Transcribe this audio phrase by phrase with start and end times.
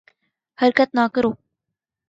[0.59, 1.31] حرکت نہ کرو